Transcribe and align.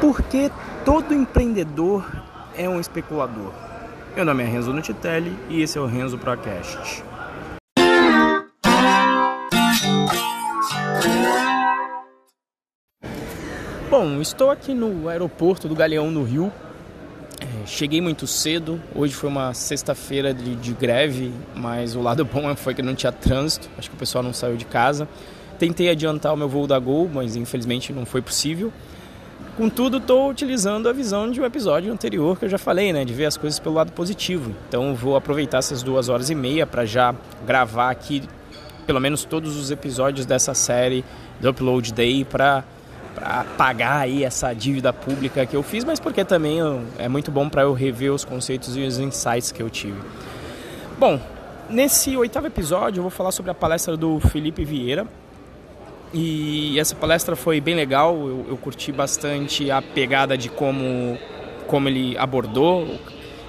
Porque 0.00 0.50
todo 0.84 1.14
empreendedor 1.14 2.04
é 2.54 2.68
um 2.68 2.78
especulador. 2.78 3.52
Meu 4.14 4.24
nome 4.24 4.42
é 4.42 4.46
Renzo 4.46 4.72
Nutitelli 4.72 5.34
e 5.48 5.62
esse 5.62 5.78
é 5.78 5.80
o 5.80 5.86
Renzo 5.86 6.18
Procast. 6.18 7.02
Bom, 13.90 14.20
estou 14.20 14.50
aqui 14.50 14.74
no 14.74 15.08
aeroporto 15.08 15.66
do 15.66 15.74
Galeão 15.74 16.10
no 16.10 16.22
Rio. 16.22 16.52
É, 17.40 17.66
cheguei 17.66 18.00
muito 18.02 18.26
cedo. 18.26 18.78
Hoje 18.94 19.14
foi 19.14 19.30
uma 19.30 19.54
sexta-feira 19.54 20.34
de, 20.34 20.56
de, 20.56 20.74
greve, 20.74 21.32
mas 21.54 21.96
o 21.96 22.02
lado 22.02 22.22
bom 22.26 22.54
foi 22.54 22.74
que 22.74 22.82
não 22.82 22.94
tinha 22.94 23.12
trânsito. 23.12 23.70
Acho 23.78 23.88
que 23.88 23.96
o 23.96 23.98
pessoal 23.98 24.22
não 24.22 24.34
saiu 24.34 24.56
de 24.56 24.66
casa. 24.66 25.08
Tentei 25.58 25.88
adiantar 25.88 26.34
o 26.34 26.36
meu 26.36 26.48
voo 26.48 26.66
da 26.66 26.78
Gol, 26.78 27.08
mas 27.10 27.36
infelizmente 27.36 27.92
não 27.92 28.04
foi 28.04 28.20
possível. 28.20 28.70
Contudo, 29.56 29.96
estou 29.96 30.28
utilizando 30.28 30.86
a 30.86 30.92
visão 30.92 31.30
de 31.30 31.40
um 31.40 31.44
episódio 31.44 31.90
anterior 31.90 32.38
que 32.38 32.44
eu 32.44 32.48
já 32.48 32.58
falei, 32.58 32.92
né? 32.92 33.06
De 33.06 33.14
ver 33.14 33.24
as 33.24 33.38
coisas 33.38 33.58
pelo 33.58 33.74
lado 33.74 33.90
positivo. 33.90 34.54
Então, 34.68 34.94
vou 34.94 35.16
aproveitar 35.16 35.58
essas 35.58 35.82
duas 35.82 36.10
horas 36.10 36.28
e 36.28 36.34
meia 36.34 36.66
para 36.66 36.84
já 36.84 37.14
gravar 37.46 37.90
aqui 37.90 38.22
pelo 38.86 39.00
menos 39.00 39.24
todos 39.24 39.56
os 39.56 39.70
episódios 39.70 40.26
dessa 40.26 40.52
série 40.52 41.02
do 41.40 41.48
Upload 41.48 41.92
Day 41.92 42.22
para 42.22 42.64
pagar 43.56 44.00
aí 44.00 44.24
essa 44.24 44.52
dívida 44.52 44.92
pública 44.92 45.46
que 45.46 45.56
eu 45.56 45.62
fiz, 45.62 45.84
mas 45.84 45.98
porque 45.98 46.22
também 46.22 46.58
eu, 46.58 46.82
é 46.98 47.08
muito 47.08 47.30
bom 47.30 47.48
para 47.48 47.62
eu 47.62 47.72
rever 47.72 48.12
os 48.12 48.26
conceitos 48.26 48.76
e 48.76 48.82
os 48.82 48.98
insights 48.98 49.50
que 49.50 49.62
eu 49.62 49.70
tive. 49.70 49.98
Bom, 50.98 51.18
nesse 51.68 52.14
oitavo 52.14 52.46
episódio 52.46 52.98
eu 52.98 53.02
vou 53.02 53.10
falar 53.10 53.32
sobre 53.32 53.50
a 53.50 53.54
palestra 53.54 53.96
do 53.96 54.20
Felipe 54.20 54.66
Vieira, 54.66 55.06
e 56.12 56.78
essa 56.78 56.94
palestra 56.94 57.34
foi 57.36 57.60
bem 57.60 57.74
legal, 57.74 58.16
eu, 58.16 58.46
eu 58.48 58.56
curti 58.56 58.92
bastante 58.92 59.70
a 59.70 59.82
pegada 59.82 60.36
de 60.36 60.48
como, 60.48 61.18
como 61.66 61.88
ele 61.88 62.16
abordou. 62.16 62.98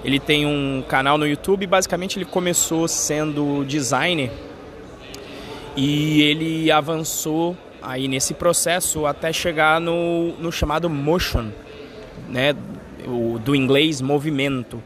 Ele 0.03 0.19
tem 0.19 0.45
um 0.45 0.83
canal 0.87 1.17
no 1.17 1.27
YouTube, 1.27 1.65
basicamente 1.67 2.17
ele 2.17 2.25
começou 2.25 2.87
sendo 2.87 3.63
designer 3.65 4.31
e 5.75 6.21
ele 6.21 6.71
avançou 6.71 7.55
aí 7.81 8.07
nesse 8.07 8.33
processo 8.33 9.05
até 9.05 9.31
chegar 9.31 9.79
no, 9.79 10.33
no 10.39 10.51
chamado 10.51 10.89
motion, 10.89 11.49
né, 12.29 12.55
o, 13.05 13.39
do 13.39 13.55
inglês 13.55 14.01
movimento 14.01 14.81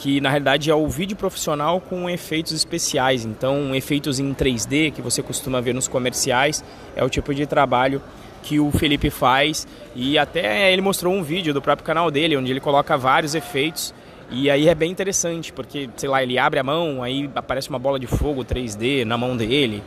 que 0.00 0.18
na 0.18 0.30
realidade 0.30 0.70
é 0.70 0.74
o 0.74 0.88
vídeo 0.88 1.14
profissional 1.14 1.78
com 1.78 2.08
efeitos 2.08 2.52
especiais. 2.52 3.26
Então, 3.26 3.74
efeitos 3.74 4.18
em 4.18 4.32
3D 4.32 4.92
que 4.92 5.02
você 5.02 5.22
costuma 5.22 5.60
ver 5.60 5.74
nos 5.74 5.86
comerciais 5.86 6.64
é 6.96 7.04
o 7.04 7.10
tipo 7.10 7.34
de 7.34 7.44
trabalho 7.44 8.00
que 8.42 8.58
o 8.58 8.70
Felipe 8.70 9.10
faz. 9.10 9.68
E 9.94 10.16
até 10.16 10.72
ele 10.72 10.80
mostrou 10.80 11.12
um 11.12 11.22
vídeo 11.22 11.52
do 11.52 11.60
próprio 11.60 11.84
canal 11.84 12.10
dele, 12.10 12.34
onde 12.34 12.50
ele 12.50 12.60
coloca 12.60 12.96
vários 12.96 13.34
efeitos. 13.34 13.92
E 14.30 14.50
aí 14.50 14.68
é 14.68 14.74
bem 14.74 14.90
interessante, 14.90 15.52
porque, 15.52 15.90
sei 15.96 16.08
lá, 16.08 16.22
ele 16.22 16.38
abre 16.38 16.58
a 16.58 16.62
mão, 16.62 17.02
aí 17.02 17.28
aparece 17.34 17.68
uma 17.68 17.78
bola 17.78 18.00
de 18.00 18.06
fogo 18.06 18.42
3D 18.42 19.04
na 19.04 19.18
mão 19.18 19.36
dele. 19.36 19.82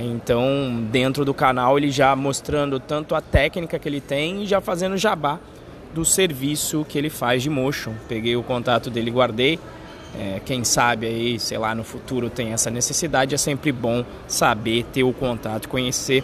Então, 0.00 0.86
dentro 0.92 1.24
do 1.24 1.34
canal, 1.34 1.76
ele 1.76 1.90
já 1.90 2.14
mostrando 2.14 2.78
tanto 2.78 3.12
a 3.12 3.20
técnica 3.20 3.76
que 3.76 3.88
ele 3.88 4.00
tem 4.00 4.44
e 4.44 4.46
já 4.46 4.60
fazendo 4.60 4.96
jabá 4.96 5.40
do 5.98 6.04
serviço 6.04 6.86
que 6.88 6.96
ele 6.96 7.10
faz 7.10 7.42
de 7.42 7.50
motion. 7.50 7.92
Peguei 8.08 8.36
o 8.36 8.42
contato 8.42 8.88
dele 8.88 9.10
guardei. 9.10 9.58
É, 10.16 10.40
quem 10.44 10.62
sabe 10.62 11.06
aí, 11.06 11.38
sei 11.40 11.58
lá, 11.58 11.74
no 11.74 11.82
futuro 11.82 12.30
tem 12.30 12.52
essa 12.52 12.70
necessidade, 12.70 13.34
é 13.34 13.38
sempre 13.38 13.72
bom 13.72 14.04
saber, 14.28 14.84
ter 14.92 15.02
o 15.02 15.12
contato, 15.12 15.68
conhecer. 15.68 16.22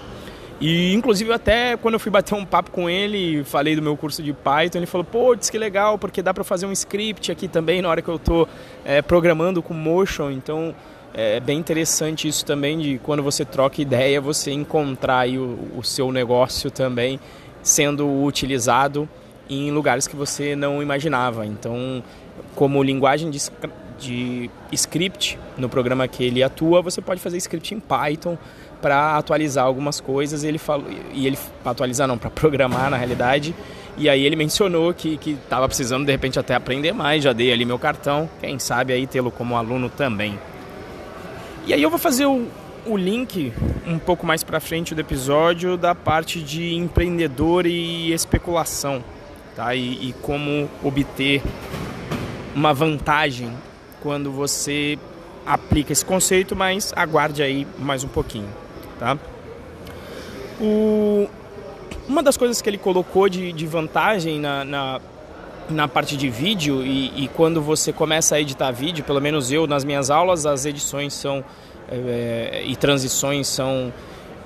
E 0.60 0.94
inclusive 0.94 1.32
até 1.32 1.76
quando 1.76 1.94
eu 1.94 2.00
fui 2.00 2.10
bater 2.10 2.34
um 2.34 2.44
papo 2.44 2.70
com 2.70 2.88
ele, 2.88 3.42
falei 3.44 3.74
do 3.74 3.82
meu 3.82 3.96
curso 3.96 4.22
de 4.22 4.32
Python, 4.32 4.78
ele 4.78 4.86
falou, 4.86 5.04
pô, 5.04 5.36
que 5.36 5.58
legal, 5.58 5.98
porque 5.98 6.22
dá 6.22 6.32
para 6.32 6.44
fazer 6.44 6.66
um 6.66 6.72
script 6.72 7.32
aqui 7.32 7.48
também 7.48 7.82
na 7.82 7.88
hora 7.88 8.00
que 8.00 8.08
eu 8.08 8.16
estou 8.16 8.48
é, 8.84 9.02
programando 9.02 9.60
com 9.60 9.74
motion, 9.74 10.30
então 10.30 10.72
é 11.12 11.40
bem 11.40 11.58
interessante 11.58 12.28
isso 12.28 12.44
também 12.46 12.78
de 12.78 12.98
quando 13.02 13.22
você 13.22 13.44
troca 13.44 13.82
ideia, 13.82 14.20
você 14.20 14.52
encontrar 14.52 15.28
o, 15.28 15.58
o 15.76 15.82
seu 15.82 16.12
negócio 16.12 16.70
também 16.70 17.18
sendo 17.60 18.22
utilizado 18.24 19.08
em 19.48 19.70
lugares 19.70 20.06
que 20.06 20.16
você 20.16 20.56
não 20.56 20.82
imaginava. 20.82 21.46
Então, 21.46 22.02
como 22.54 22.82
linguagem 22.82 23.30
de, 23.30 23.40
de 23.98 24.50
script 24.72 25.38
no 25.56 25.68
programa 25.68 26.08
que 26.08 26.24
ele 26.24 26.42
atua, 26.42 26.82
você 26.82 27.00
pode 27.00 27.20
fazer 27.20 27.36
script 27.38 27.74
em 27.74 27.80
Python 27.80 28.38
para 28.80 29.16
atualizar 29.16 29.64
algumas 29.64 30.00
coisas. 30.00 30.44
Ele 30.44 30.58
falou 30.58 30.86
e 31.12 31.26
ele 31.26 31.38
atualizar 31.64 32.06
não, 32.06 32.18
para 32.18 32.30
programar 32.30 32.90
na 32.90 32.96
realidade. 32.96 33.54
E 33.96 34.08
aí 34.08 34.24
ele 34.24 34.34
mencionou 34.34 34.92
que 34.92 35.16
que 35.16 35.32
estava 35.32 35.68
precisando 35.68 36.04
de 36.04 36.10
repente 36.10 36.38
até 36.38 36.54
aprender 36.54 36.92
mais. 36.92 37.22
Já 37.22 37.32
dei 37.32 37.52
ali 37.52 37.64
meu 37.64 37.78
cartão. 37.78 38.28
Quem 38.40 38.58
sabe 38.58 38.92
aí 38.92 39.06
tê-lo 39.06 39.30
como 39.30 39.56
aluno 39.56 39.88
também. 39.88 40.38
E 41.66 41.72
aí 41.72 41.82
eu 41.82 41.88
vou 41.88 41.98
fazer 41.98 42.26
o, 42.26 42.46
o 42.84 42.96
link 42.96 43.52
um 43.86 43.98
pouco 43.98 44.26
mais 44.26 44.42
para 44.42 44.60
frente 44.60 44.94
do 44.94 45.00
episódio 45.00 45.76
da 45.76 45.94
parte 45.94 46.42
de 46.42 46.74
empreendedor 46.74 47.66
e 47.66 48.12
especulação 48.12 49.02
tá? 49.54 49.74
E, 49.74 50.08
e 50.08 50.12
como 50.22 50.68
obter 50.82 51.42
uma 52.54 52.72
vantagem 52.72 53.52
quando 54.02 54.30
você 54.30 54.98
aplica 55.46 55.92
esse 55.92 56.04
conceito, 56.04 56.54
mas 56.54 56.92
aguarde 56.96 57.42
aí 57.42 57.66
mais 57.78 58.04
um 58.04 58.08
pouquinho, 58.08 58.48
tá? 58.98 59.18
O, 60.60 61.28
uma 62.08 62.22
das 62.22 62.36
coisas 62.36 62.62
que 62.62 62.68
ele 62.68 62.78
colocou 62.78 63.28
de, 63.28 63.52
de 63.52 63.66
vantagem 63.66 64.38
na, 64.38 64.64
na, 64.64 65.00
na, 65.68 65.88
parte 65.88 66.16
de 66.16 66.28
vídeo 66.30 66.84
e, 66.84 67.24
e, 67.24 67.28
quando 67.28 67.60
você 67.60 67.92
começa 67.92 68.36
a 68.36 68.40
editar 68.40 68.70
vídeo, 68.70 69.04
pelo 69.04 69.20
menos 69.20 69.50
eu 69.50 69.66
nas 69.66 69.84
minhas 69.84 70.10
aulas, 70.10 70.46
as 70.46 70.64
edições 70.64 71.12
são 71.12 71.44
é, 71.90 72.62
e 72.64 72.76
transições 72.76 73.48
são 73.48 73.92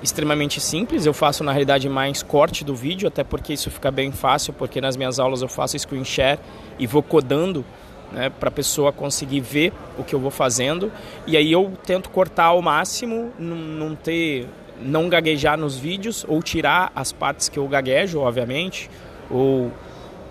extremamente 0.01 0.59
simples. 0.59 1.05
Eu 1.05 1.13
faço 1.13 1.43
na 1.43 1.51
realidade 1.51 1.87
mais 1.89 2.23
corte 2.23 2.63
do 2.63 2.75
vídeo, 2.75 3.07
até 3.07 3.23
porque 3.23 3.53
isso 3.53 3.69
fica 3.69 3.91
bem 3.91 4.11
fácil, 4.11 4.53
porque 4.53 4.79
nas 4.79 4.95
minhas 4.95 5.19
aulas 5.19 5.41
eu 5.41 5.47
faço 5.47 5.77
screen 5.77 6.05
share 6.05 6.39
e 6.77 6.87
vou 6.87 7.03
codando 7.03 7.65
né, 8.11 8.29
para 8.29 8.49
a 8.49 8.51
pessoa 8.51 8.91
conseguir 8.91 9.41
ver 9.41 9.73
o 9.97 10.03
que 10.03 10.13
eu 10.13 10.19
vou 10.19 10.31
fazendo. 10.31 10.91
E 11.27 11.37
aí 11.37 11.51
eu 11.51 11.73
tento 11.85 12.09
cortar 12.09 12.45
ao 12.45 12.61
máximo, 12.61 13.31
não 13.37 13.95
ter, 13.95 14.47
não 14.81 15.09
gaguejar 15.09 15.57
nos 15.57 15.77
vídeos 15.77 16.25
ou 16.27 16.41
tirar 16.41 16.91
as 16.95 17.11
partes 17.11 17.49
que 17.49 17.59
eu 17.59 17.67
gaguejo, 17.67 18.19
obviamente, 18.19 18.89
ou 19.29 19.71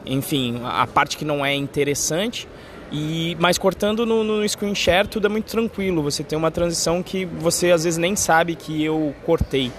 enfim, 0.07 0.61
a 0.65 0.87
parte 0.87 1.17
que 1.17 1.25
não 1.25 1.45
é 1.45 1.55
interessante 1.55 2.49
e, 2.91 3.37
mas 3.39 3.59
cortando 3.59 4.07
no, 4.07 4.25
no 4.25 4.49
screen 4.49 4.75
share 4.75 5.07
tudo 5.07 5.27
é 5.27 5.29
muito 5.29 5.47
tranquilo. 5.47 6.03
Você 6.03 6.25
tem 6.25 6.39
uma 6.39 6.51
transição 6.51 7.03
que 7.03 7.25
você 7.25 7.71
às 7.71 7.85
vezes 7.85 7.99
nem 7.99 8.17
sabe 8.17 8.55
que 8.55 8.83
eu 8.83 9.15
cortei. 9.25 9.71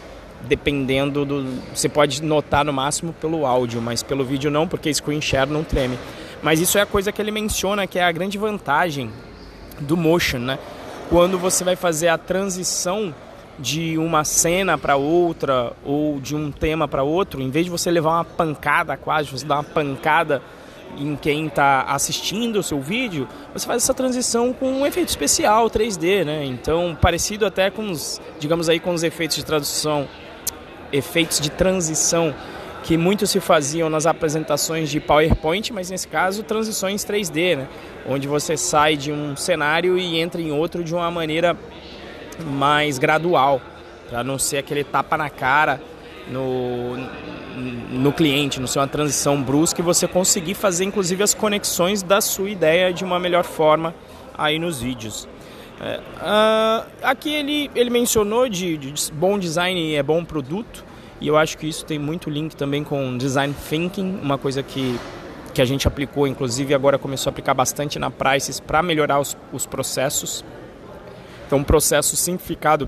Dependendo 0.47 1.25
do. 1.25 1.59
Você 1.75 1.89
pode 1.89 2.23
notar 2.23 2.63
no 2.63 2.71
máximo 2.71 3.11
pelo 3.11 3.45
áudio, 3.45 3.81
mas 3.81 4.01
pelo 4.01 4.23
vídeo 4.23 4.49
não, 4.49 4.69
porque 4.69 4.93
screen 4.93 5.19
share 5.19 5.49
não 5.49 5.65
treme. 5.65 5.99
Mas 6.41 6.61
isso 6.61 6.77
é 6.77 6.81
a 6.81 6.85
coisa 6.85 7.11
que 7.11 7.21
ele 7.21 7.31
menciona 7.31 7.85
que 7.85 7.99
é 7.99 8.03
a 8.03 8.11
grande 8.11 8.37
vantagem 8.37 9.11
do 9.81 9.97
motion, 9.97 10.39
né? 10.39 10.57
Quando 11.09 11.37
você 11.37 11.65
vai 11.65 11.75
fazer 11.75 12.07
a 12.07 12.17
transição 12.17 13.13
de 13.57 13.97
uma 13.97 14.23
cena 14.23 14.77
para 14.77 14.95
outra 14.95 15.73
ou 15.83 16.21
de 16.21 16.33
um 16.33 16.49
tema 16.51 16.87
para 16.87 17.03
outro, 17.03 17.41
em 17.41 17.49
vez 17.49 17.65
de 17.65 17.71
você 17.71 17.91
levar 17.91 18.11
uma 18.11 18.23
pancada 18.23 18.95
quase, 18.95 19.29
você 19.29 19.45
dá 19.45 19.55
uma 19.55 19.63
pancada 19.63 20.41
em 20.97 21.15
quem 21.15 21.47
está 21.47 21.83
assistindo 21.83 22.59
o 22.59 22.63
seu 22.63 22.79
vídeo, 22.79 23.27
você 23.53 23.65
faz 23.65 23.83
essa 23.83 23.93
transição 23.93 24.53
com 24.53 24.71
um 24.71 24.85
efeito 24.85 25.09
especial 25.09 25.69
3D, 25.69 26.25
né? 26.25 26.45
Então, 26.45 26.97
parecido 26.99 27.45
até 27.45 27.69
com 27.69 27.89
os, 27.89 28.21
digamos 28.39 28.69
aí, 28.69 28.79
com 28.79 28.93
os 28.93 29.03
efeitos 29.03 29.37
de 29.37 29.45
tradução, 29.45 30.07
efeitos 30.91 31.39
de 31.39 31.49
transição 31.49 32.33
que 32.83 32.97
muito 32.97 33.27
se 33.27 33.39
faziam 33.39 33.89
nas 33.89 34.05
apresentações 34.05 34.89
de 34.89 34.99
PowerPoint, 34.99 35.71
mas 35.73 35.89
nesse 35.89 36.07
caso 36.07 36.43
transições 36.43 37.03
3D, 37.03 37.57
né? 37.57 37.67
Onde 38.07 38.27
você 38.27 38.57
sai 38.57 38.95
de 38.95 39.11
um 39.11 39.35
cenário 39.35 39.97
e 39.97 40.19
entra 40.19 40.41
em 40.41 40.51
outro 40.51 40.83
de 40.83 40.93
uma 40.93 41.11
maneira 41.11 41.57
mais 42.45 42.97
gradual, 42.97 43.61
para 44.09 44.23
não 44.23 44.39
ser 44.39 44.57
aquele 44.57 44.83
tapa 44.83 45.17
na 45.17 45.29
cara 45.29 45.81
no, 46.29 46.95
no 47.91 48.13
cliente, 48.13 48.59
no 48.59 48.67
seu 48.67 48.81
uma 48.81 48.87
transição 48.87 49.41
brusca 49.41 49.81
e 49.81 49.83
você 49.83 50.07
conseguir 50.07 50.53
fazer 50.53 50.85
inclusive 50.85 51.23
as 51.23 51.33
conexões 51.33 52.03
da 52.03 52.21
sua 52.21 52.49
ideia 52.49 52.93
de 52.93 53.03
uma 53.03 53.19
melhor 53.19 53.43
forma 53.43 53.93
aí 54.37 54.59
nos 54.59 54.81
vídeos. 54.81 55.27
É, 55.81 55.99
uh, 55.99 56.89
aqui 57.03 57.33
ele, 57.33 57.71
ele 57.73 57.89
mencionou 57.89 58.49
de, 58.49 58.77
de, 58.77 59.11
bom 59.13 59.39
design 59.39 59.95
é 59.95 60.03
bom 60.03 60.25
produto 60.25 60.83
e 61.21 61.27
eu 61.27 61.37
acho 61.37 61.57
que 61.57 61.67
isso 61.67 61.85
tem 61.85 61.97
muito 61.97 62.29
link 62.29 62.53
também 62.53 62.83
com 62.83 63.17
design 63.17 63.55
thinking, 63.69 64.19
uma 64.21 64.37
coisa 64.37 64.61
que, 64.61 64.99
que 65.53 65.61
a 65.61 65.65
gente 65.65 65.87
aplicou, 65.87 66.27
inclusive 66.27 66.73
agora 66.73 66.97
começou 66.97 67.29
a 67.29 67.31
aplicar 67.31 67.53
bastante 67.53 67.97
na 67.97 68.09
Prices 68.09 68.59
para 68.59 68.83
melhorar 68.83 69.19
os, 69.19 69.37
os 69.51 69.65
processos. 69.65 70.43
Então, 71.45 71.59
um 71.59 71.63
processo 71.63 72.15
simplificado 72.15 72.87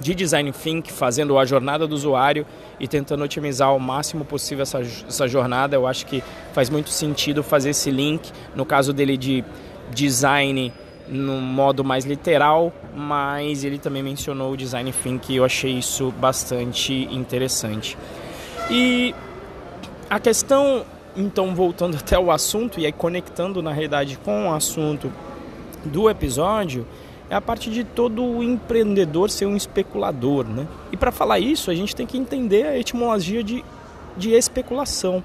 de 0.00 0.14
design 0.14 0.52
think, 0.52 0.92
fazendo 0.92 1.38
a 1.38 1.44
jornada 1.44 1.86
do 1.86 1.94
usuário 1.94 2.46
e 2.78 2.86
tentando 2.86 3.24
otimizar 3.24 3.68
ao 3.68 3.78
máximo 3.78 4.24
possível 4.24 4.62
essa, 4.62 4.80
essa 4.80 5.26
jornada. 5.26 5.76
Eu 5.76 5.86
acho 5.86 6.06
que 6.06 6.22
faz 6.52 6.70
muito 6.70 6.90
sentido 6.90 7.42
fazer 7.42 7.70
esse 7.70 7.90
link, 7.90 8.30
no 8.54 8.64
caso 8.64 8.92
dele 8.92 9.16
de 9.16 9.44
design 9.90 10.72
no 11.08 11.40
modo 11.40 11.82
mais 11.82 12.04
literal, 12.04 12.72
mas 12.94 13.64
ele 13.64 13.78
também 13.78 14.02
mencionou 14.02 14.52
o 14.52 14.56
design 14.56 14.92
think 14.92 15.32
e 15.32 15.36
eu 15.36 15.44
achei 15.44 15.72
isso 15.72 16.12
bastante 16.12 17.08
interessante. 17.10 17.96
E 18.70 19.14
a 20.10 20.20
questão, 20.20 20.84
então, 21.16 21.54
voltando 21.54 21.96
até 22.00 22.18
o 22.18 22.30
assunto 22.30 22.78
e 22.78 22.86
aí 22.86 22.92
conectando 22.92 23.62
na 23.62 23.72
realidade 23.72 24.18
com 24.18 24.48
o 24.48 24.54
assunto 24.54 25.10
do 25.84 26.10
episódio, 26.10 26.86
é 27.30 27.34
a 27.34 27.40
parte 27.40 27.70
de 27.70 27.84
todo 27.84 28.42
empreendedor 28.42 29.30
ser 29.30 29.46
um 29.46 29.56
especulador, 29.56 30.46
né? 30.46 30.66
E 30.90 30.96
para 30.96 31.12
falar 31.12 31.38
isso, 31.38 31.70
a 31.70 31.74
gente 31.74 31.94
tem 31.94 32.06
que 32.06 32.16
entender 32.16 32.66
a 32.66 32.78
etimologia 32.78 33.44
de, 33.44 33.64
de 34.16 34.32
especulação, 34.32 35.22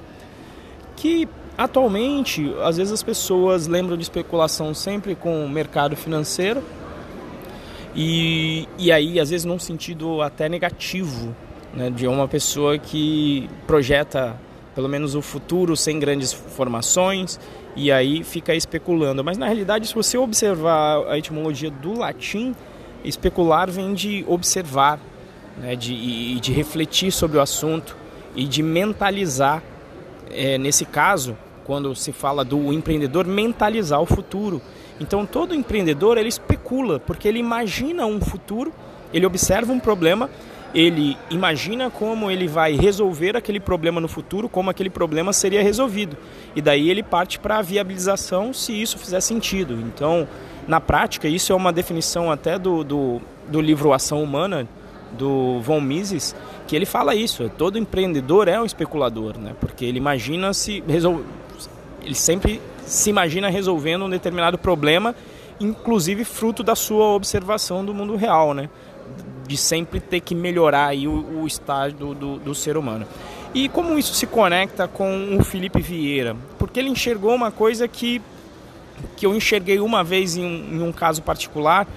que 0.95 1.27
atualmente, 1.57 2.53
às 2.61 2.77
vezes 2.77 2.91
as 2.91 3.03
pessoas 3.03 3.67
lembram 3.67 3.95
de 3.95 4.03
especulação 4.03 4.73
sempre 4.73 5.15
com 5.15 5.45
o 5.45 5.49
mercado 5.49 5.95
financeiro 5.95 6.61
e, 7.95 8.67
e 8.77 8.91
aí, 8.91 9.19
às 9.19 9.29
vezes, 9.29 9.45
num 9.45 9.59
sentido 9.59 10.21
até 10.21 10.49
negativo, 10.49 11.33
né? 11.73 11.89
De 11.89 12.05
uma 12.05 12.27
pessoa 12.27 12.77
que 12.77 13.49
projeta 13.65 14.35
pelo 14.75 14.89
menos 14.89 15.13
o 15.15 15.21
futuro 15.21 15.77
sem 15.77 15.99
grandes 15.99 16.33
formações 16.33 17.39
e 17.75 17.91
aí 17.91 18.23
fica 18.23 18.53
especulando. 18.53 19.23
Mas 19.23 19.37
na 19.37 19.45
realidade, 19.45 19.87
se 19.87 19.95
você 19.95 20.17
observar 20.17 21.05
a 21.07 21.17
etimologia 21.17 21.71
do 21.71 21.97
latim, 21.97 22.55
especular 23.03 23.69
vem 23.69 23.93
de 23.93 24.23
observar, 24.27 24.99
né, 25.57 25.75
de, 25.75 26.39
de 26.39 26.51
refletir 26.51 27.11
sobre 27.11 27.37
o 27.37 27.41
assunto 27.41 27.95
e 28.35 28.45
de 28.45 28.61
mentalizar. 28.61 29.61
É, 30.31 30.57
nesse 30.57 30.85
caso, 30.85 31.37
quando 31.63 31.95
se 31.95 32.11
fala 32.11 32.43
do 32.43 32.73
empreendedor, 32.73 33.25
mentalizar 33.25 34.01
o 34.01 34.05
futuro. 34.05 34.61
Então 34.99 35.25
todo 35.25 35.55
empreendedor 35.55 36.17
ele 36.17 36.29
especula 36.29 36.99
porque 36.99 37.27
ele 37.27 37.39
imagina 37.39 38.05
um 38.05 38.19
futuro, 38.21 38.71
ele 39.13 39.25
observa 39.25 39.71
um 39.71 39.79
problema 39.79 40.29
ele 40.73 41.17
imagina 41.29 41.89
como 41.89 42.31
ele 42.31 42.47
vai 42.47 42.73
resolver 42.75 43.37
aquele 43.37 43.59
problema 43.59 44.01
no 44.01 44.07
futuro, 44.07 44.49
como 44.49 44.69
aquele 44.69 44.89
problema 44.89 45.31
seria 45.31 45.61
resolvido. 45.61 46.17
E 46.55 46.61
daí 46.61 46.89
ele 46.89 47.03
parte 47.03 47.37
para 47.37 47.57
a 47.57 47.61
viabilização 47.61 48.51
se 48.53 48.73
isso 48.73 48.97
fizer 48.97 49.21
sentido. 49.21 49.75
Então, 49.75 50.27
na 50.67 50.81
prática, 50.81 51.27
isso 51.27 51.51
é 51.51 51.55
uma 51.55 51.71
definição 51.71 52.31
até 52.31 52.57
do, 52.57 52.83
do, 52.83 53.21
do 53.47 53.61
livro 53.61 53.93
Ação 53.93 54.23
Humana, 54.23 54.67
do 55.11 55.59
Von 55.61 55.79
Mises, 55.79 56.35
que 56.67 56.75
ele 56.75 56.85
fala 56.85 57.13
isso. 57.13 57.49
Todo 57.55 57.77
empreendedor 57.77 58.47
é 58.47 58.59
um 58.59 58.65
especulador, 58.65 59.37
né? 59.37 59.53
porque 59.59 59.85
ele 59.85 59.99
imagina 59.99 60.53
se 60.53 60.83
resol... 60.87 61.21
ele 62.01 62.15
sempre 62.15 62.59
se 62.85 63.11
imagina 63.11 63.47
resolvendo 63.49 64.05
um 64.05 64.09
determinado 64.09 64.57
problema, 64.57 65.15
inclusive 65.59 66.25
fruto 66.25 66.63
da 66.63 66.75
sua 66.75 67.05
observação 67.09 67.85
do 67.85 67.93
mundo 67.93 68.15
real, 68.15 68.53
né? 68.53 68.69
De 69.47 69.57
sempre 69.57 69.99
ter 69.99 70.19
que 70.19 70.33
melhorar 70.33 70.87
aí 70.87 71.07
o, 71.07 71.41
o 71.41 71.47
estágio 71.47 71.97
do, 71.97 72.13
do, 72.13 72.37
do, 72.37 72.55
ser 72.55 72.77
humano. 72.77 73.05
E 73.53 73.69
como 73.69 73.97
isso 73.97 74.13
se 74.13 74.25
conecta 74.25 74.87
com 74.87 75.37
o 75.37 75.43
Felipe 75.43 75.81
Vieira? 75.81 76.35
Porque 76.57 76.79
ele 76.79 76.89
enxergou 76.89 77.33
uma 77.33 77.51
coisa 77.51 77.87
que, 77.87 78.21
que 79.15 79.25
eu 79.25 79.35
enxerguei 79.35 79.79
uma 79.79 80.03
vez 80.03 80.35
em 80.37 80.45
um, 80.45 80.75
em 80.75 80.81
um 80.81 80.91
caso 80.91 81.21
particular, 81.21 81.87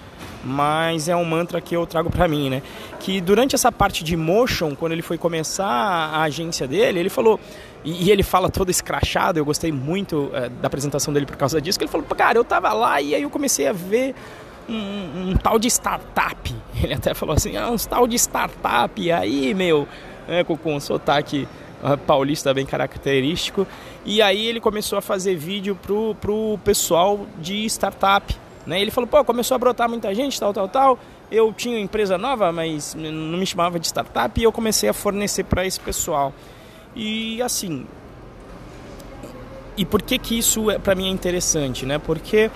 mas 0.45 1.09
é 1.09 1.17
um 1.17 1.25
mantra 1.25 1.61
que 1.61 1.75
eu 1.75 1.87
trago 1.87 2.11
para 2.11 2.29
mim, 2.29 2.51
né? 2.51 2.63
Que 3.01 3.21
durante 3.21 3.55
essa 3.55 3.73
parte 3.73 4.05
de 4.05 4.17
motion, 4.17 4.75
quando 4.77 4.93
ele 4.93 5.03
foi 5.03 5.19
começar 5.19 5.67
a 5.67 6.23
agência 6.23 6.69
dele, 6.69 7.01
ele 7.01 7.11
falou 7.11 7.41
e, 7.87 8.11
ele 8.11 8.25
fala 8.25 8.51
todo 8.51 8.69
escrachado. 8.69 9.39
Eu 9.39 9.45
gostei 9.45 9.71
muito 9.71 10.31
é, 10.35 10.49
da 10.49 10.67
apresentação 10.67 11.15
dele 11.15 11.25
por 11.25 11.37
causa 11.37 11.61
disso. 11.61 11.79
Que 11.79 11.85
ele 11.85 11.91
falou, 11.91 12.07
cara, 12.07 12.37
eu 12.37 12.45
tava 12.45 12.73
lá 12.73 13.01
e 13.01 13.15
aí 13.15 13.23
eu 13.23 13.31
comecei 13.31 13.69
a 13.69 13.73
ver 13.73 14.15
um, 14.69 15.31
um, 15.31 15.37
tal 15.37 15.59
de 15.59 15.69
startup. 15.69 16.55
Ele 16.83 16.95
até 16.95 17.15
falou 17.15 17.35
assim, 17.35 17.57
ah, 17.57 17.71
um 17.71 17.77
tal 17.77 18.07
de 18.07 18.17
startup. 18.17 19.13
aí, 19.13 19.55
meu, 19.55 19.87
né, 20.27 20.45
com, 20.45 20.57
com 20.57 20.77
um 20.77 20.81
sotaque 20.81 21.49
uh, 21.83 21.97
paulista 21.99 22.53
bem 22.53 22.67
característico. 22.67 23.67
E 24.05 24.23
aí 24.23 24.47
ele 24.47 24.61
começou 24.61 24.99
a 24.99 25.03
fazer 25.03 25.35
vídeo 25.35 25.75
pro, 25.75 26.15
pro 26.21 26.59
pessoal 26.65 27.27
de 27.39 27.65
startup. 27.67 28.35
Né? 28.67 28.81
Ele 28.81 28.91
falou, 28.91 29.09
pô, 29.09 29.25
começou 29.25 29.55
a 29.55 29.59
brotar 29.59 29.89
muita 29.89 30.15
gente, 30.15 30.39
tal, 30.39 30.53
tal, 30.53 30.69
tal. 30.69 30.99
Eu 31.31 31.53
tinha 31.53 31.79
empresa 31.79 32.17
nova, 32.17 32.53
mas 32.53 32.95
não 32.95 33.39
me 33.39 33.47
chamava 33.47 33.81
de 33.81 33.87
startup 33.87 34.41
e 34.41 34.45
eu 34.45 34.53
comecei 34.53 34.89
a 34.89 34.93
fornecer 34.93 35.45
para 35.45 35.67
esse 35.67 35.81
pessoal. 35.81 36.33
E 36.95 37.43
assim, 37.43 37.85
e 39.77 39.85
por 39.85 40.03
que 40.03 40.19
que 40.19 40.39
isso 40.39 40.71
é, 40.71 40.79
para 40.79 40.95
mim 40.95 41.09
é 41.09 41.11
interessante, 41.11 41.85
né? 41.85 41.99
Porque 41.99 42.51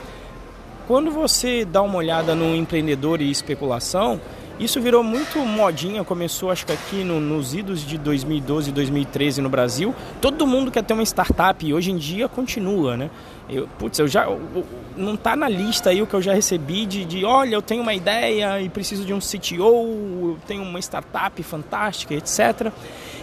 quando 0.91 1.13
você 1.13 1.65
dá 1.65 1.83
uma 1.83 1.99
olhada 1.99 2.35
no 2.35 2.53
empreendedor 2.53 3.21
e 3.21 3.31
especulação, 3.31 4.21
isso 4.59 4.81
virou 4.81 5.05
muito 5.05 5.39
modinha, 5.39 6.03
começou 6.03 6.51
acho 6.51 6.67
que 6.67 6.73
aqui 6.73 7.05
no, 7.05 7.21
nos 7.21 7.55
idos 7.55 7.87
de 7.87 7.97
2012 7.97 8.71
e 8.71 8.73
2013 8.73 9.41
no 9.41 9.49
Brasil. 9.49 9.95
Todo 10.21 10.45
mundo 10.49 10.69
quer 10.69 10.83
ter 10.83 10.93
uma 10.93 11.05
startup 11.05 11.65
e 11.65 11.73
hoje 11.73 11.93
em 11.93 11.97
dia 11.97 12.29
continua, 12.29 12.97
né? 12.97 13.09
Eu, 13.49 13.69
putz, 13.79 14.01
eu 14.01 14.09
já 14.09 14.25
eu, 14.25 14.67
não 14.97 15.17
tá 15.17 15.37
na 15.37 15.49
lista 15.49 15.91
aí 15.91 16.03
o 16.03 16.09
que 16.09 16.15
eu 16.15 16.21
já 16.21 16.35
recebi 16.35 16.85
de, 16.87 17.05
de 17.05 17.25
olha, 17.25 17.55
eu 17.55 17.63
tenho 17.63 17.83
uma 17.83 17.95
ideia 17.95 18.61
e 18.61 18.69
preciso 18.69 19.05
de 19.05 19.15
um 19.15 19.21
CTO, 19.21 19.61
eu 19.61 20.39
tenho 20.45 20.65
uma 20.65 20.81
startup 20.81 21.41
fantástica, 21.45 22.15
etc. 22.15 22.73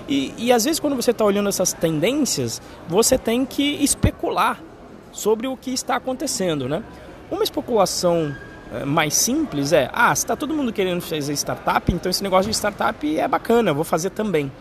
E, 0.07 0.33
e 0.37 0.53
às 0.53 0.63
vezes 0.63 0.79
quando 0.79 0.95
você 0.95 1.11
está 1.11 1.25
olhando 1.25 1.49
essas 1.49 1.73
tendências, 1.73 2.61
você 2.87 3.17
tem 3.17 3.43
que 3.45 3.83
especular 3.83 4.57
sobre 5.11 5.47
o 5.47 5.57
que 5.57 5.71
está 5.71 5.97
acontecendo, 5.97 6.69
né? 6.69 6.81
Uma 7.29 7.43
especulação 7.43 8.35
eh, 8.71 8.85
mais 8.85 9.13
simples 9.13 9.73
é: 9.73 9.89
ah, 9.93 10.15
se 10.15 10.23
está 10.23 10.35
todo 10.35 10.53
mundo 10.53 10.71
querendo 10.71 11.01
fazer 11.01 11.33
startup, 11.33 11.91
então 11.91 12.09
esse 12.09 12.23
negócio 12.23 12.49
de 12.49 12.55
startup 12.55 13.17
é 13.17 13.27
bacana, 13.27 13.73
vou 13.73 13.83
fazer 13.83 14.11
também. 14.11 14.51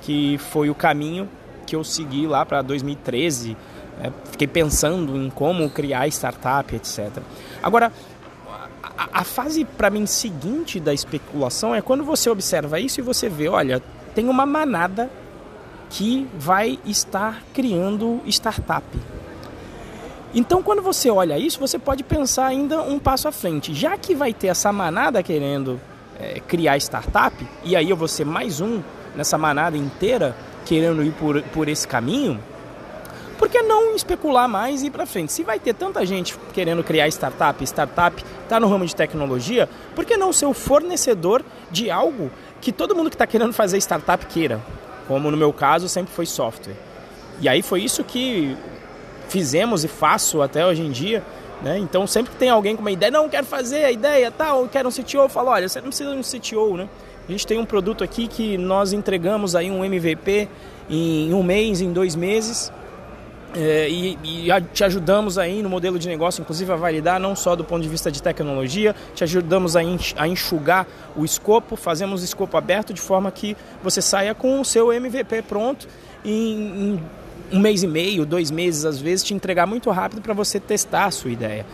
Que 0.00 0.38
foi 0.38 0.70
o 0.70 0.74
caminho 0.74 1.28
que 1.66 1.76
eu 1.76 1.84
segui 1.84 2.26
lá 2.26 2.46
para 2.46 2.62
2013. 2.62 3.56
Né? 3.98 4.12
Fiquei 4.30 4.46
pensando 4.46 5.16
em 5.16 5.28
como 5.28 5.68
criar 5.68 6.08
startup, 6.08 6.74
etc. 6.74 7.10
Agora, 7.62 7.92
a, 8.96 9.20
a 9.20 9.24
fase 9.24 9.64
para 9.64 9.90
mim 9.90 10.06
seguinte 10.06 10.80
da 10.80 10.94
especulação 10.94 11.74
é 11.74 11.82
quando 11.82 12.04
você 12.04 12.30
observa 12.30 12.80
isso 12.80 13.00
e 13.00 13.02
você 13.02 13.28
vê: 13.28 13.48
olha, 13.48 13.82
tem 14.14 14.28
uma 14.28 14.46
manada 14.46 15.10
que 15.90 16.26
vai 16.38 16.78
estar 16.84 17.42
criando 17.52 18.20
startup 18.26 18.86
então, 20.34 20.62
quando 20.62 20.82
você 20.82 21.10
olha 21.10 21.38
isso, 21.38 21.58
você 21.58 21.78
pode 21.78 22.02
pensar 22.02 22.46
ainda 22.46 22.82
um 22.82 22.98
passo 22.98 23.28
à 23.28 23.32
frente. 23.32 23.72
Já 23.72 23.96
que 23.96 24.14
vai 24.14 24.32
ter 24.32 24.48
essa 24.48 24.70
manada 24.72 25.22
querendo 25.22 25.80
é, 26.20 26.40
criar 26.40 26.76
startup, 26.78 27.34
e 27.64 27.74
aí 27.74 27.88
eu 27.88 27.96
vou 27.96 28.08
ser 28.08 28.24
mais 28.24 28.60
um 28.60 28.82
nessa 29.16 29.38
manada 29.38 29.76
inteira 29.76 30.36
querendo 30.66 31.02
ir 31.02 31.12
por, 31.12 31.42
por 31.44 31.68
esse 31.68 31.88
caminho, 31.88 32.38
por 33.38 33.48
que 33.48 33.62
não 33.62 33.94
especular 33.94 34.48
mais 34.48 34.82
e 34.82 34.86
ir 34.86 34.90
para 34.90 35.06
frente? 35.06 35.32
Se 35.32 35.44
vai 35.44 35.58
ter 35.58 35.72
tanta 35.72 36.04
gente 36.04 36.36
querendo 36.52 36.82
criar 36.82 37.08
startup, 37.08 37.62
startup 37.64 38.24
está 38.42 38.58
no 38.58 38.68
ramo 38.68 38.84
de 38.84 38.94
tecnologia, 38.94 39.68
por 39.94 40.04
que 40.04 40.16
não 40.16 40.32
ser 40.32 40.46
o 40.46 40.52
fornecedor 40.52 41.42
de 41.70 41.90
algo 41.90 42.30
que 42.60 42.72
todo 42.72 42.96
mundo 42.96 43.08
que 43.08 43.14
está 43.14 43.26
querendo 43.26 43.52
fazer 43.52 43.78
startup 43.78 44.26
queira? 44.26 44.60
Como 45.06 45.30
no 45.30 45.36
meu 45.36 45.52
caso 45.52 45.88
sempre 45.88 46.12
foi 46.12 46.26
software. 46.26 46.74
E 47.40 47.48
aí 47.48 47.62
foi 47.62 47.82
isso 47.82 48.02
que 48.02 48.56
fizemos 49.28 49.84
e 49.84 49.88
faço 49.88 50.42
até 50.42 50.66
hoje 50.66 50.82
em 50.82 50.90
dia. 50.90 51.22
Né? 51.62 51.78
Então, 51.78 52.06
sempre 52.06 52.32
que 52.32 52.38
tem 52.38 52.50
alguém 52.50 52.76
com 52.76 52.82
uma 52.82 52.90
ideia, 52.90 53.10
não, 53.10 53.28
quero 53.28 53.46
fazer 53.46 53.84
a 53.84 53.90
ideia, 53.90 54.30
tal, 54.30 54.64
tá, 54.64 54.68
quero 54.68 54.88
um 54.88 54.92
CTO, 54.92 55.18
eu 55.18 55.28
falo, 55.28 55.50
olha, 55.50 55.68
você 55.68 55.80
não 55.80 55.88
precisa 55.88 56.12
de 56.12 56.16
um 56.16 56.22
CTO, 56.22 56.76
né? 56.76 56.88
A 57.28 57.32
gente 57.32 57.46
tem 57.46 57.58
um 57.58 57.64
produto 57.64 58.02
aqui 58.02 58.26
que 58.26 58.56
nós 58.56 58.92
entregamos 58.92 59.54
aí 59.54 59.70
um 59.70 59.84
MVP 59.84 60.48
em 60.88 61.34
um 61.34 61.42
mês, 61.42 61.80
em 61.80 61.92
dois 61.92 62.14
meses, 62.16 62.72
é, 63.54 63.88
e, 63.88 64.18
e, 64.22 64.48
te 64.72 64.84
ajudamos 64.84 65.38
aí 65.38 65.62
no 65.62 65.68
modelo 65.68 65.98
de 65.98 66.06
negócio, 66.06 66.42
inclusive 66.42 66.70
a 66.70 66.76
validar, 66.76 67.18
não 67.18 67.34
só 67.34 67.56
do 67.56 67.64
ponto 67.64 67.82
de 67.82 67.88
vista 67.88 68.10
de 68.10 68.22
tecnologia, 68.22 68.94
te 69.14 69.24
ajudamos 69.24 69.74
a, 69.74 69.80
a 70.16 70.28
enxugar 70.28 70.86
o 71.16 71.24
escopo, 71.24 71.74
fazemos 71.74 72.22
escopo 72.22 72.56
aberto 72.56 72.92
de 72.92 73.00
forma 73.00 73.30
que 73.30 73.56
você 73.82 74.02
saia 74.02 74.34
com 74.34 74.60
o 74.60 74.64
seu 74.64 74.92
MVP 74.92 75.42
pronto 75.42 75.88
em, 76.24 76.92
em 76.94 77.04
um 77.52 77.58
mês 77.58 77.82
e 77.82 77.86
meio, 77.86 78.26
dois 78.26 78.50
meses 78.50 78.84
às 78.84 79.00
vezes, 79.00 79.24
te 79.24 79.34
entregar 79.34 79.66
muito 79.66 79.90
rápido 79.90 80.20
para 80.20 80.34
você 80.34 80.60
testar 80.60 81.06
a 81.06 81.10
sua 81.10 81.30
ideia. 81.30 81.64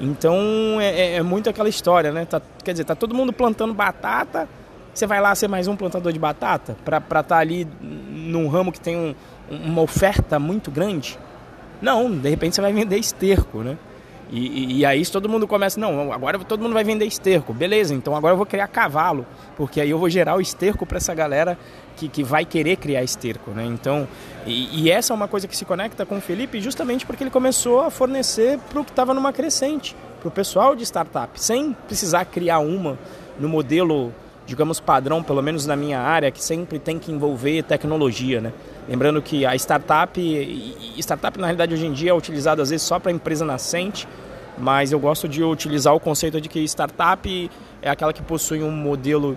Então 0.00 0.80
é, 0.80 0.88
é, 0.88 1.14
é, 1.16 1.22
muito 1.22 1.48
aquela 1.48 1.68
história, 1.68 2.12
né? 2.12 2.24
Tá, 2.24 2.40
quer 2.62 2.72
dizer, 2.72 2.84
tá 2.84 2.94
todo 2.94 3.14
mundo 3.14 3.32
plantando 3.32 3.72
batata, 3.72 4.48
você 4.92 5.06
vai 5.06 5.20
lá 5.20 5.34
ser 5.34 5.48
mais 5.48 5.68
um 5.68 5.76
plantador 5.76 6.12
de 6.12 6.18
batata 6.18 6.76
para 6.84 6.98
estar 6.98 7.22
tá 7.22 7.38
ali 7.38 7.66
num 7.80 8.48
ramo 8.48 8.72
que 8.72 8.80
tem 8.80 8.96
um, 8.96 9.14
uma 9.50 9.82
oferta 9.82 10.38
muito 10.38 10.70
grande? 10.70 11.18
Não, 11.80 12.10
de 12.10 12.28
repente 12.28 12.54
você 12.54 12.60
vai 12.60 12.72
vender 12.72 12.98
esterco, 12.98 13.58
né? 13.58 13.76
E, 14.36 14.80
e, 14.80 14.84
aí 14.84 15.06
todo 15.06 15.28
mundo 15.28 15.46
começa, 15.46 15.78
não, 15.78 16.12
agora 16.12 16.36
todo 16.40 16.60
mundo 16.60 16.72
vai 16.72 16.82
vender 16.82 17.04
esterco, 17.04 17.54
beleza, 17.54 17.94
então 17.94 18.16
agora 18.16 18.32
eu 18.32 18.36
vou 18.36 18.44
criar 18.44 18.66
cavalo, 18.66 19.24
porque 19.56 19.80
aí 19.80 19.88
eu 19.88 19.96
vou 19.96 20.10
gerar 20.10 20.34
o 20.34 20.40
esterco 20.40 20.84
para 20.84 20.96
essa 20.96 21.14
galera 21.14 21.56
que, 21.96 22.08
que 22.08 22.24
vai 22.24 22.44
querer 22.44 22.74
criar 22.78 23.04
esterco, 23.04 23.52
né? 23.52 23.64
Então, 23.64 24.08
e, 24.44 24.82
e, 24.82 24.90
essa 24.90 25.12
é 25.12 25.14
uma 25.14 25.28
coisa 25.28 25.46
que 25.46 25.56
se 25.56 25.64
conecta 25.64 26.04
com 26.04 26.18
o 26.18 26.20
Felipe 26.20 26.60
justamente 26.60 27.06
porque 27.06 27.22
ele 27.22 27.30
começou 27.30 27.82
a 27.82 27.92
fornecer 27.92 28.58
para 28.70 28.80
o 28.80 28.84
que 28.84 28.90
estava 28.90 29.14
numa 29.14 29.32
crescente, 29.32 29.94
para 30.18 30.26
o 30.26 30.32
pessoal 30.32 30.74
de 30.74 30.82
startup, 30.82 31.40
sem 31.40 31.72
precisar 31.86 32.24
criar 32.24 32.58
uma 32.58 32.98
no 33.38 33.48
modelo, 33.48 34.12
digamos, 34.46 34.80
padrão, 34.80 35.22
pelo 35.22 35.42
menos 35.42 35.66
na 35.66 35.76
minha 35.76 36.00
área, 36.00 36.30
que 36.30 36.42
sempre 36.42 36.78
tem 36.78 36.98
que 36.98 37.10
envolver 37.10 37.62
tecnologia, 37.62 38.40
né? 38.40 38.52
Lembrando 38.88 39.22
que 39.22 39.46
a 39.46 39.54
startup, 39.54 40.20
startup 40.98 41.38
na 41.38 41.46
realidade 41.46 41.72
hoje 41.72 41.86
em 41.86 41.92
dia 41.92 42.10
é 42.10 42.14
utilizada 42.14 42.62
às 42.62 42.70
vezes 42.70 42.86
só 42.86 42.98
para 42.98 43.10
empresa 43.10 43.44
nascente, 43.44 44.06
mas 44.58 44.92
eu 44.92 45.00
gosto 45.00 45.26
de 45.26 45.42
utilizar 45.42 45.94
o 45.94 46.00
conceito 46.00 46.40
de 46.40 46.48
que 46.48 46.60
startup 46.64 47.50
é 47.80 47.90
aquela 47.90 48.12
que 48.12 48.22
possui 48.22 48.62
um 48.62 48.70
modelo 48.70 49.36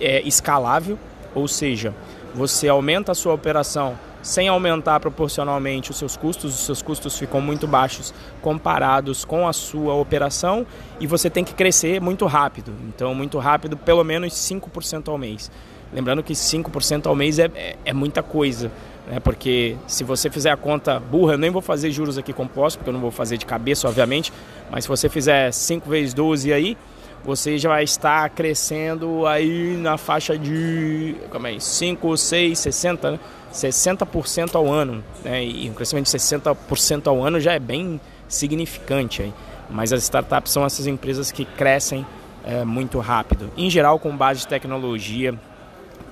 é, 0.00 0.22
escalável, 0.22 0.98
ou 1.34 1.46
seja, 1.46 1.94
você 2.34 2.68
aumenta 2.68 3.12
a 3.12 3.14
sua 3.14 3.34
operação 3.34 3.98
sem 4.22 4.48
aumentar 4.48 5.00
proporcionalmente 5.00 5.90
os 5.90 5.98
seus 5.98 6.16
custos, 6.16 6.54
os 6.54 6.64
seus 6.64 6.80
custos 6.80 7.18
ficam 7.18 7.40
muito 7.40 7.66
baixos 7.66 8.14
comparados 8.40 9.24
com 9.24 9.46
a 9.48 9.52
sua 9.52 9.94
operação 9.94 10.64
e 11.00 11.06
você 11.06 11.28
tem 11.28 11.44
que 11.44 11.52
crescer 11.52 12.00
muito 12.00 12.24
rápido. 12.26 12.72
Então, 12.88 13.14
muito 13.14 13.38
rápido, 13.38 13.76
pelo 13.76 14.04
menos 14.04 14.32
5% 14.34 15.08
ao 15.08 15.18
mês. 15.18 15.50
Lembrando 15.92 16.22
que 16.22 16.32
5% 16.32 17.06
ao 17.06 17.14
mês 17.14 17.38
é, 17.38 17.50
é, 17.54 17.76
é, 17.84 17.92
muita 17.92 18.22
coisa, 18.22 18.70
né? 19.06 19.20
porque 19.20 19.76
se 19.86 20.02
você 20.02 20.30
fizer 20.30 20.50
a 20.50 20.56
conta 20.56 20.98
burra, 20.98 21.34
eu 21.34 21.38
nem 21.38 21.50
vou 21.50 21.60
fazer 21.60 21.90
juros 21.90 22.16
aqui 22.16 22.32
compostos, 22.32 22.76
porque 22.76 22.88
eu 22.88 22.94
não 22.94 23.00
vou 23.00 23.10
fazer 23.10 23.36
de 23.36 23.44
cabeça, 23.44 23.86
obviamente, 23.86 24.32
mas 24.70 24.84
se 24.84 24.88
você 24.88 25.08
fizer 25.08 25.52
5 25.52 25.90
vezes 25.90 26.14
12 26.14 26.50
aí, 26.50 26.78
você 27.24 27.56
já 27.56 27.68
vai 27.68 27.84
estar 27.84 28.28
crescendo 28.30 29.26
aí 29.26 29.76
na 29.76 29.96
faixa 29.96 30.36
de 30.36 31.14
como 31.30 31.46
é, 31.46 31.58
5, 31.58 32.16
6, 32.16 32.58
60, 32.58 33.10
né? 33.12 33.20
60% 33.52 34.54
ao 34.54 34.72
ano. 34.72 35.04
Né? 35.22 35.44
E 35.44 35.70
um 35.70 35.74
crescimento 35.74 36.06
de 36.06 36.12
60% 36.12 37.06
ao 37.06 37.22
ano 37.22 37.38
já 37.38 37.52
é 37.52 37.58
bem 37.58 38.00
significante. 38.26 39.22
Aí. 39.22 39.32
Mas 39.70 39.92
as 39.92 40.02
startups 40.02 40.52
são 40.52 40.64
essas 40.64 40.86
empresas 40.86 41.30
que 41.30 41.44
crescem 41.44 42.04
é, 42.44 42.64
muito 42.64 42.98
rápido, 42.98 43.50
em 43.56 43.70
geral 43.70 43.98
com 43.98 44.16
base 44.16 44.40
de 44.40 44.48
tecnologia, 44.48 45.34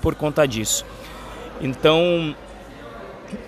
por 0.01 0.15
conta 0.15 0.47
disso. 0.47 0.85
Então, 1.61 2.35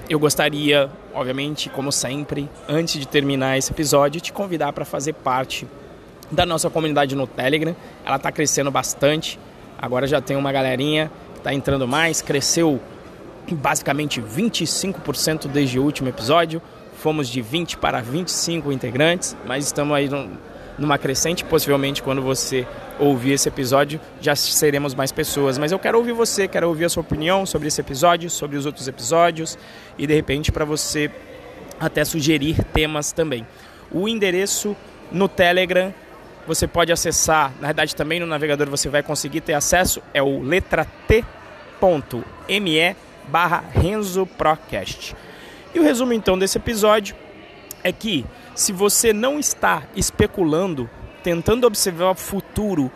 eu 0.08 0.18
gostaria, 0.18 0.90
obviamente, 1.14 1.70
como 1.70 1.92
sempre, 1.92 2.50
antes 2.68 2.98
de 2.98 3.06
terminar 3.06 3.56
esse 3.56 3.72
episódio, 3.72 4.20
te 4.20 4.32
convidar 4.32 4.72
para 4.72 4.84
fazer 4.84 5.12
parte 5.14 5.66
da 6.32 6.46
nossa 6.46 6.70
comunidade 6.70 7.14
no 7.14 7.26
Telegram. 7.26 7.76
Ela 8.04 8.16
está 8.16 8.32
crescendo 8.32 8.70
bastante. 8.70 9.38
Agora 9.78 10.06
já 10.06 10.20
tem 10.20 10.36
uma 10.36 10.50
galerinha 10.50 11.10
que 11.34 11.38
está 11.40 11.54
entrando 11.54 11.86
mais. 11.86 12.22
Cresceu 12.22 12.80
basicamente 13.50 14.20
25% 14.20 15.46
desde 15.46 15.78
o 15.78 15.84
último 15.84 16.08
episódio. 16.08 16.60
Fomos 16.96 17.28
de 17.28 17.42
20 17.42 17.76
para 17.78 18.00
25 18.00 18.72
integrantes, 18.72 19.36
mas 19.44 19.66
estamos 19.66 19.94
aí 19.94 20.08
numa 20.78 20.96
crescente. 20.96 21.44
Possivelmente, 21.44 22.02
quando 22.02 22.22
você 22.22 22.66
ouvir 22.98 23.32
esse 23.32 23.48
episódio, 23.48 24.00
já 24.20 24.34
seremos 24.34 24.94
mais 24.94 25.12
pessoas. 25.12 25.58
Mas 25.58 25.72
eu 25.72 25.78
quero 25.78 25.98
ouvir 25.98 26.12
você, 26.12 26.48
quero 26.48 26.68
ouvir 26.68 26.86
a 26.86 26.88
sua 26.88 27.02
opinião 27.02 27.44
sobre 27.44 27.68
esse 27.68 27.80
episódio, 27.80 28.30
sobre 28.30 28.56
os 28.56 28.64
outros 28.66 28.88
episódios 28.88 29.58
e 29.98 30.06
de 30.06 30.14
repente 30.14 30.50
para 30.52 30.64
você 30.64 31.10
até 31.80 32.04
sugerir 32.04 32.62
temas 32.72 33.12
também. 33.12 33.46
O 33.90 34.08
endereço 34.08 34.76
no 35.10 35.28
Telegram 35.28 35.92
você 36.46 36.66
pode 36.66 36.92
acessar, 36.92 37.52
na 37.60 37.68
verdade 37.68 37.94
também 37.94 38.20
no 38.20 38.26
navegador 38.26 38.68
você 38.68 38.88
vai 38.88 39.02
conseguir 39.02 39.40
ter 39.40 39.54
acesso, 39.54 40.02
é 40.12 40.22
o 40.22 40.40
letra 40.40 40.86
t.me 41.06 42.96
barra 43.28 43.64
Renzo 43.72 44.26
Procast. 44.26 45.14
E 45.74 45.80
o 45.80 45.82
resumo 45.82 46.12
então 46.12 46.38
desse 46.38 46.58
episódio 46.58 47.14
é 47.82 47.92
que 47.92 48.24
se 48.54 48.72
você 48.72 49.12
não 49.12 49.38
está 49.38 49.84
especulando 49.96 50.88
tentando 51.22 51.66
observar 51.66 52.10
o 52.10 52.14
futuro 52.14 52.90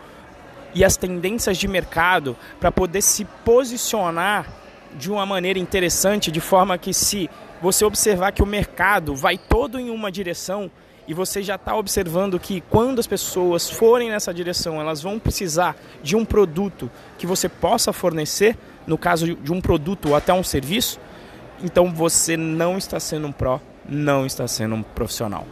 e 0.73 0.83
as 0.83 0.97
tendências 0.97 1.57
de 1.57 1.67
mercado 1.67 2.35
para 2.59 2.71
poder 2.71 3.01
se 3.01 3.25
posicionar 3.25 4.47
de 4.95 5.11
uma 5.11 5.25
maneira 5.25 5.57
interessante, 5.57 6.31
de 6.31 6.39
forma 6.39 6.77
que 6.77 6.93
se 6.93 7.29
você 7.61 7.85
observar 7.85 8.31
que 8.31 8.43
o 8.43 8.45
mercado 8.45 9.15
vai 9.15 9.37
todo 9.37 9.79
em 9.79 9.89
uma 9.89 10.11
direção 10.11 10.69
e 11.07 11.13
você 11.13 11.41
já 11.41 11.55
está 11.55 11.75
observando 11.75 12.39
que 12.39 12.61
quando 12.61 12.99
as 12.99 13.07
pessoas 13.07 13.69
forem 13.69 14.09
nessa 14.09 14.33
direção, 14.33 14.81
elas 14.81 15.01
vão 15.01 15.17
precisar 15.17 15.75
de 16.03 16.15
um 16.15 16.25
produto 16.25 16.91
que 17.17 17.25
você 17.25 17.47
possa 17.47 17.93
fornecer, 17.93 18.57
no 18.85 18.97
caso 18.97 19.35
de 19.35 19.53
um 19.53 19.61
produto 19.61 20.09
ou 20.09 20.15
até 20.15 20.33
um 20.33 20.43
serviço, 20.43 20.99
então 21.63 21.93
você 21.93 22.35
não 22.35 22.77
está 22.77 22.99
sendo 22.99 23.27
um 23.27 23.31
pró, 23.31 23.61
não 23.87 24.25
está 24.25 24.47
sendo 24.47 24.75
um 24.75 24.83
profissional. 24.83 25.47